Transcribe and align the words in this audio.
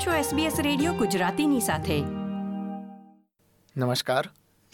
આપ 0.00 0.06
છો 0.06 0.36
SBS 0.36 0.62
radio 0.62 0.92
ગુજરાતીની 0.92 1.60
સાથે. 1.60 2.00
નમસ્કાર. 3.76 4.28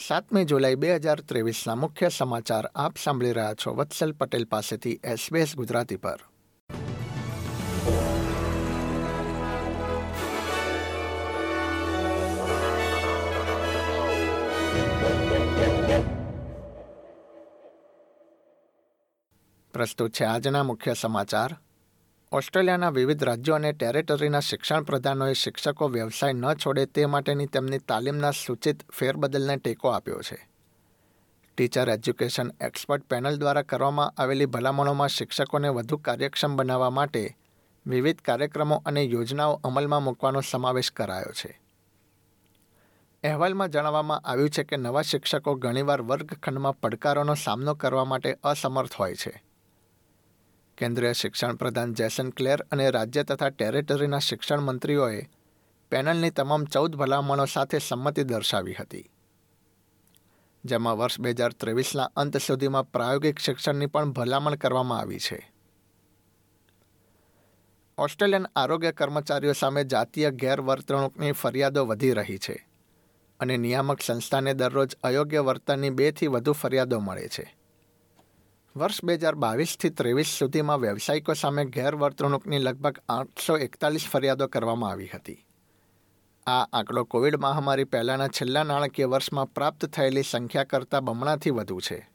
સાતમી 0.08 0.44
જુલાઈ 0.44 0.74
બે 0.74 0.94
હજાર 0.94 1.20
ત્રેવીસના 1.20 1.74
મુખ્ય 1.74 2.08
સમાચાર 2.08 2.70
આપ 2.74 2.96
સાંભળી 2.96 3.32
રહ્યા 3.32 3.54
છો 3.54 3.74
વત્સલ 3.74 4.12
પટેલ 4.12 4.44
પાસેથી 4.44 4.92
SBS 4.92 5.54
ગુજરાતી 5.56 5.96
પર. 5.96 6.18
પ્રસ્તુત 19.72 20.10
છે 20.10 20.24
આજના 20.24 20.62
મુખ્ય 20.62 20.94
સમાચાર. 20.94 21.56
ઓસ્ટ્રેલિયાના 22.32 22.90
વિવિધ 22.90 23.24
રાજ્યો 23.24 23.54
અને 23.54 23.72
ટેરેટરીના 23.72 24.40
શિક્ષણ 24.40 24.82
પ્રધાનોએ 24.82 25.32
શિક્ષકો 25.32 25.88
વ્યવસાય 25.88 26.32
ન 26.32 26.54
છોડે 26.54 26.86
તે 26.86 27.06
માટેની 27.06 27.46
તેમની 27.46 27.78
તાલીમના 27.78 28.30
સૂચિત 28.30 28.90
ફેરબદલને 28.90 29.56
ટેકો 29.56 29.88
આપ્યો 29.88 30.22
છે. 30.22 30.48
ટીચર 31.56 31.88
એજ્યુકેશન 31.88 32.50
એક્સપર્ટ 32.60 33.04
પેનલ 33.04 33.36
દ્વારા 33.36 33.62
કરવામાં 33.62 34.12
આવેલી 34.22 34.46
ભલામણોમાં 34.46 35.08
શિક્ષકોને 35.08 35.68
વધુ 35.68 35.96
કાર્યક્ષમ 35.96 36.56
બનાવવા 36.56 36.90
માટે 36.90 37.36
વિવિધ 37.86 38.18
કાર્યક્રમો 38.20 38.82
અને 38.86 39.02
યોજનાઓ 39.04 39.60
અમલમાં 39.64 40.02
મૂકવાનો 40.02 40.40
સમાવેશ 40.40 40.90
કરાયો 40.90 41.32
છે. 41.32 41.60
અહેવાલમાં 43.24 43.68
જણાવવામાં 43.68 44.18
આવ્યું 44.18 44.50
છે 44.50 44.62
કે 44.62 44.76
નવા 44.76 45.02
શિક્ષકો 45.02 45.54
ઘણીવાર 45.54 46.02
વર્ગખંડમાં 46.02 46.80
પડકારોનો 46.80 47.34
સામનો 47.34 47.74
કરવા 47.74 48.04
માટે 48.04 48.36
અસમર્થ 48.44 48.92
હોય 48.92 49.14
છે. 49.14 49.45
કેન્દ્રીય 50.76 51.12
શિક્ષણ 51.12 51.54
પ્રધાન 51.54 51.94
જેસન 51.94 52.30
ક્લેર 52.30 52.62
અને 52.72 52.90
રાજ્ય 52.90 53.22
તથા 53.22 53.48
ટેરેટરીના 53.48 54.18
શિક્ષણ 54.18 54.60
મંત્રીઓએ 54.60 55.28
પેનલની 55.90 56.30
તમામ 56.30 56.64
ચૌદ 56.64 56.96
ભલામણો 56.96 57.44
સાથે 57.44 57.78
સંમતિ 57.78 58.24
દર્શાવી 58.24 58.72
હતી. 58.72 59.10
જેમાં 60.64 60.98
વર્ષ 60.98 61.20
બે 61.20 61.30
હજાર 61.30 61.52
ત્રેવીસના 61.52 62.10
અંત 62.16 62.36
સુધીમાં 62.36 62.92
પ્રાયોગિક 62.92 63.38
શિક્ષણની 63.38 63.86
પણ 63.86 64.10
ભલામણ 64.10 64.54
કરવામાં 64.54 64.98
આવી 64.98 65.18
છે. 65.18 65.52
ઓસ્ટ્રેલિયન 67.98 68.46
આરોગ્ય 68.56 68.92
કર્મચારીઓ 68.92 69.52
સામે 69.52 69.84
જાતીય 69.84 70.30
ગેરવર્તણૂકની 70.30 71.32
ફરિયાદો 71.32 71.86
વધી 71.86 72.10
રહી 72.10 72.38
છે 72.38 72.66
અને 73.40 73.56
નિયામક 73.56 74.00
સંસ્થાને 74.00 74.54
દરરોજ 74.54 74.96
અયોગ્ય 75.04 75.40
વર્તનની 75.40 75.90
બેથી 75.90 76.26
વધુ 76.26 76.52
ફરિયાદો 76.52 77.00
મળે 77.00 77.28
છે. 77.28 77.56
વર્ષ 78.76 79.04
બે 79.04 79.14
હજાર 79.14 79.34
બાવીસથી 79.34 79.90
ત્રેવીસ 79.90 80.26
સુધીમાં 80.38 80.80
વ્યવસાયિકો 80.80 81.34
સામે 81.34 81.64
ગેરવર્તણૂકની 81.64 82.58
લગભગ 82.58 82.98
આઠસો 83.08 83.56
એકતાલીસ 83.56 84.08
ફરિયાદો 84.08 84.48
કરવામાં 84.48 84.90
આવી 84.90 85.06
હતી. 85.14 85.46
આ 86.46 86.66
આંકડો 86.72 87.04
કોવિડ 87.04 87.36
મહામારી 87.36 87.84
પહેલાંના 87.84 88.28
છેલ્લા 88.28 88.64
નાણાકીય 88.64 89.06
વર્ષમાં 89.06 89.46
પ્રાપ્ત 89.46 89.86
થયેલી 89.86 90.22
સંખ્યા 90.22 90.64
કરતાં 90.64 91.04
બમણાથી 91.04 91.50
વધુ 91.50 91.80
છે. 91.80 92.10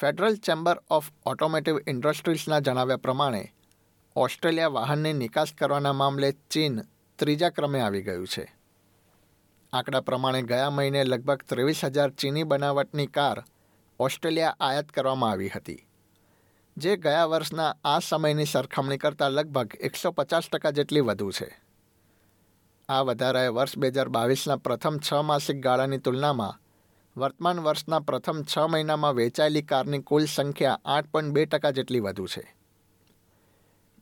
ફેડરલ 0.00 0.36
ચેમ્બર 0.36 0.82
ઓફ 0.90 1.08
ઓટોમેટિવ 1.26 1.78
ઇન્ડસ્ટ્રીઝના 1.86 2.60
જણાવ્યા 2.60 2.96
પ્રમાણે, 2.96 3.52
ઓસ્ટ્રેલિયા 4.16 4.68
વાહનની 4.68 5.12
નિકાસ 5.12 5.54
કરવાના 5.58 5.92
મામલે 5.92 6.32
ચીન 6.50 6.82
ત્રીજા 7.18 7.50
ક્રમે 7.50 7.80
આવી 7.80 8.02
ગયું 8.02 8.26
છે. 8.26 8.44
આંકડા 9.72 10.00
પ્રમાણે 10.00 10.42
ગયા 10.42 10.70
મહિને 10.70 11.04
લગભગ 11.04 11.42
ત્રેવીસ 11.46 11.84
હજાર 11.84 12.10
ચીની 12.10 12.42
બનાવટની 12.42 13.06
કાર 13.06 13.44
ઓસ્ટ્રેલિયા 14.00 14.56
આયાત 14.60 14.88
કરવામાં 14.88 15.30
આવી 15.30 15.48
હતી, 15.48 15.86
જે 16.76 16.96
ગયા 16.96 17.24
વર્ષના 17.24 17.74
આ 17.84 17.98
સમયની 17.98 18.44
સરખામણી 18.44 18.96
કરતાં 18.96 19.30
લગભગ 19.30 19.74
એકસો 19.80 20.10
પચાસ 20.10 20.48
ટકા 20.52 20.70
જેટલી 20.70 21.00
વધુ 21.00 21.30
છે. 21.30 21.48
આ 22.88 23.00
વધારાએ 23.00 23.48
વર્ષ 23.48 23.78
બે 23.78 23.88
હજાર 23.88 24.08
બાવીસના 24.08 24.56
પ્રથમ 24.56 24.98
છ 24.98 25.12
માસિક 25.12 25.60
ગાળાની 25.62 25.98
તુલનામાં 25.98 26.60
વર્તમાન 27.16 27.60
વર્ષના 27.60 28.00
પ્રથમ 28.00 28.42
છ 28.42 28.58
મહિનામાં 28.58 29.14
વેચાયેલી 29.14 29.62
કારની 29.62 29.98
કુલ 29.98 30.24
સંખ્યા 30.24 30.80
આઠ 30.84 31.10
પોઈન્ટ 31.10 31.30
બે 31.30 31.44
ટકા 31.46 31.70
જેટલી 31.70 32.00
વધુ 32.00 32.26
છે. 32.26 32.54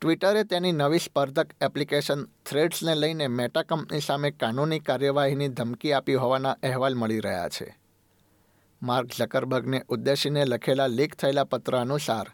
ટ્વિટરે 0.00 0.44
તેની 0.44 0.72
નવી 0.72 0.98
સ્પર્ધક 0.98 1.48
એપ્લિકેશન 1.60 2.24
થ્રેડ્સને 2.46 2.94
લઈને 2.94 3.26
મેટા 3.26 3.62
કંપની 3.62 4.00
સામે 4.00 4.30
કાનૂની 4.30 4.78
કાર્યવાહીની 4.78 5.48
ધમકી 5.48 5.92
આપી 5.92 6.14
હોવાના 6.14 6.56
અહેવાલ 6.62 6.94
મળી 6.94 7.20
રહ્યા 7.20 7.48
છે. 7.48 7.87
માર્ક 8.82 9.12
ઝકરબર્ગને 9.12 9.82
ઉદ્દેશીને 9.88 10.44
લખેલા 10.44 10.86
લીક 10.86 11.14
થયેલા 11.14 11.44
પત્ર 11.44 11.76
અનુસાર, 11.76 12.26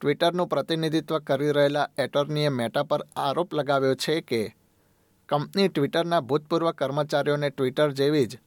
ટ્વિટરનું 0.00 0.48
પ્રતિનિધિત્વ 0.48 1.18
કરી 1.18 1.50
રહેલા 1.50 1.88
એટર્નીએ 1.98 2.48
મેટા 2.48 2.82
પર 2.82 3.06
આરોપ 3.16 3.54
લગાવ્યો 3.54 3.94
છે 3.94 4.20
કે, 4.20 4.56
કંપની 5.28 5.68
ટ્વિટરના 5.68 6.20
ભૂતપૂર્વ 6.20 6.70
કર્મચારીઓને 6.70 7.50
ટ્વિટર 7.50 7.90
જેવી 7.90 8.26
જ 8.26 8.38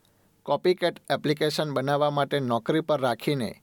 કોપીકેટ 0.44 1.02
એપ્લિકેશન 1.10 1.74
બનાવવા 1.74 2.10
માટે 2.10 2.40
નોકરી 2.40 2.82
પર 2.82 3.02
રાખીને 3.02 3.62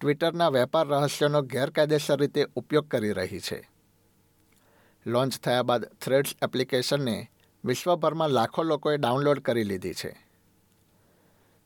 ટ્વિટરના 0.00 0.48
વેપાર 0.48 0.86
રહસ્યોનો 0.86 1.42
ગેરકાયદેસર 1.42 2.20
રીતે 2.20 2.46
ઉપયોગ 2.56 2.88
કરી 2.88 3.12
રહી 3.12 3.40
છે. 3.40 3.70
લોન્ચ 5.06 5.40
થયા 5.40 5.62
બાદ 5.62 5.84
થ્રેડ્સ 5.84 6.34
એપ્લિકેશનને 6.42 7.30
વિશ્વભરમાં 7.64 8.30
લાખો 8.30 8.62
લોકોએ 8.62 8.96
ડાઉનલોડ 8.96 9.38
કરી 9.38 9.64
લીધી 9.64 9.94
છે. 9.94 10.31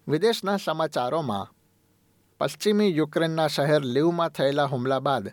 વિદેશના 0.09 0.57
સમાચારોમાં, 0.57 1.55
પશ્ચિમી 2.39 2.97
યુક્રેનના 2.97 3.47
શહેર 3.47 3.83
લીવમાં 3.83 4.29
થયેલા 4.29 4.65
હુમલા 4.65 5.01
બાદ 5.01 5.29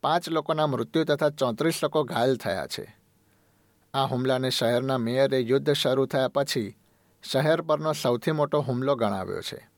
પાંચ 0.00 0.28
લોકોના 0.28 0.66
મૃત્યુ 0.66 1.04
તથા 1.04 1.28
ચોત્રીસ 1.28 1.80
લોકો 1.82 2.04
ઘાયલ 2.04 2.36
થયા 2.36 2.66
છે. 2.66 2.98
આ 3.94 4.04
હુમલાને 4.04 4.50
શહેરના 4.50 4.98
મેયરે 4.98 5.40
યુદ્ધ 5.40 5.72
શરૂ 5.72 6.06
થયા 6.06 6.28
પછી 6.28 6.76
શહેર 7.22 7.60
પરનો 7.60 7.92
સૌથી 7.92 8.30
મોટો 8.30 8.60
હુમલો 8.60 8.96
ગણાવ્યો 8.96 9.40
છે. 9.40 9.70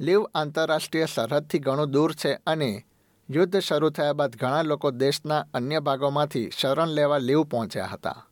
લીવ 0.00 0.24
આંતરરાષ્ટ્રીય 0.34 1.06
સરહદથી 1.06 1.58
ઘણું 1.58 1.90
દૂર 1.90 2.12
છે 2.12 2.32
અને 2.46 2.86
યુદ્ધ 3.30 3.58
શરૂ 3.58 3.90
થયા 3.90 4.12
બાદ 4.12 4.36
ઘણા 4.36 4.62
લોકો 4.62 4.90
દેશના 4.90 5.46
અન્ય 5.54 5.80
ભાગોમાંથી 5.80 6.50
શરણ 6.50 6.88
લેવા 6.88 7.18
લીવ 7.18 7.42
પહોંચ્યા 7.42 7.86
હતા. 7.86 8.26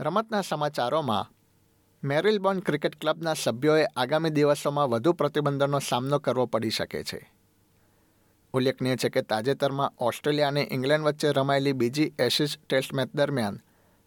રમતના 0.00 0.40
સમાચારોમાં 0.40 1.35
મેરિલબોર્ન 2.06 2.58
ક્રિકેટ 2.58 3.00
ક્લબના 3.00 3.34
સભ્યોએ 3.34 3.84
આગામી 3.84 4.30
દિવસોમાં 4.30 4.90
વધુ 4.90 5.12
પ્રતિબંધોનો 5.12 5.78
સામનો 5.78 6.18
કરવો 6.18 6.46
પડી 6.46 6.70
શકે 6.70 7.04
છે. 7.04 7.32
ઉલ્લેખનીય 8.52 8.96
છે 8.96 9.08
કે 9.08 9.22
તાજેતરમાં 9.22 9.92
ઓસ્ટ્રેલિયા 9.98 10.48
અને 10.48 10.68
ઇંગ્લેન્ડ 10.70 11.04
વચ્ચે 11.04 11.32
રમાયેલી 11.32 11.72
બીજી 11.72 12.12
એશિઝ 12.18 12.58
ટેસ્ટ 12.68 12.94
મેચ 12.94 13.08
દરમિયાન 13.14 13.60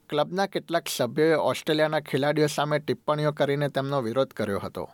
ક્લબના 0.09 0.45
કેટલાક 0.45 0.83
સભ્યોએ 0.87 1.33
ઓસ્ટ્રેલિયાના 1.33 1.99
ખેલાડીઓ 1.99 2.47
સામે 2.47 2.79
ટિપ્પણીઓ 2.79 3.31
કરીને 3.31 3.69
તેમનો 3.69 4.01
વિરોધ 4.01 4.27
કર્યો 4.27 4.59
હતો. 4.59 4.89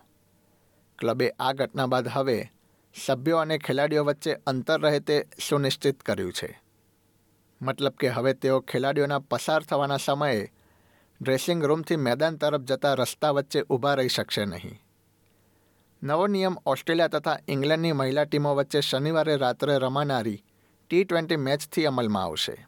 ક્લબે 1.00 1.30
આ 1.30 1.54
ઘટના 1.54 1.86
બાદ 1.86 2.08
હવે 2.08 2.52
સભ્યો 3.06 3.38
અને 3.38 3.58
ખેલાડીઓ 3.58 4.04
વચ્ચે 4.04 4.34
અંતર 4.34 4.82
રહે 4.82 5.00
તે 5.00 5.28
સુનિશ્ચિત 5.50 6.02
કર્યું 6.02 6.34
છે. 6.34 6.62
મતલબ 7.62 7.92
કે 7.92 8.08
હવે 8.08 8.34
તેઓ 8.34 8.60
ખેલાડીઓના 8.60 9.20
પસાર 9.20 9.64
થવાના 9.64 9.98
સમયે 9.98 10.52
ડ્રેસિંગ 11.22 11.64
રૂમથી 11.64 11.96
મેદાન 11.96 12.36
તરફ 12.36 12.62
જતા 12.62 12.94
રસ્તા 12.94 13.30
વચ્ચે 13.30 13.62
ઊભા 13.62 13.94
રહી 13.94 14.08
શકશે 14.08 14.46
નહીં. 14.46 14.82
નવો 16.04 16.28
નિયમ 16.28 16.58
ઓસ્ટ્રેલિયા 16.66 17.08
તથા 17.08 17.38
ઇંગ્લેન્ડની 17.48 17.92
મહિલા 17.92 18.24
ટીમો 18.24 18.56
વચ્ચે 18.56 18.82
શનિવારે 18.82 19.36
રાત્રે 19.36 19.78
રમાનારી 19.78 20.44
ટી 20.90 21.04
ટ્વેન્ટી 21.04 21.36
મેચથી 21.36 21.86
અમલમાં 21.86 22.24
આવશે. 22.24 22.68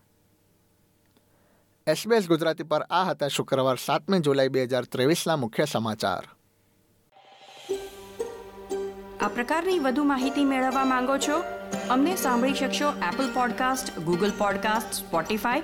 એસબીએસ 1.88 2.28
ગુજરાતી 2.28 2.64
પર 2.64 2.82
આ 2.82 3.04
હતા 3.04 3.28
શુક્રવાર 3.28 3.76
સાતમી 3.76 4.20
જુલાઈ 4.20 4.48
બે 4.48 4.64
હજાર 4.64 4.84
ત્રેવીસના 4.84 5.36
મુખ્ય 5.36 5.66
સમાચાર. 5.66 6.24
આ 9.22 9.28
પ્રકારની 9.28 9.80
વધુ 9.80 10.04
માહિતી 10.04 10.46
મેળવવા 10.46 10.86
માંગો 10.86 11.18
છો? 11.18 11.44
અમને 11.90 12.16
સાંભળી 12.16 12.54
શકશો 12.54 12.94
Apple 13.14 13.34
podcast 13.34 14.00
Google 14.00 14.32
podcast 14.38 14.94
Spotify 14.94 15.64